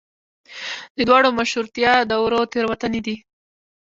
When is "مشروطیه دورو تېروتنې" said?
1.39-3.01